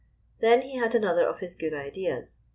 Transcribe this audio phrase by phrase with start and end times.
[0.39, 2.41] Then he had another of his good ideas.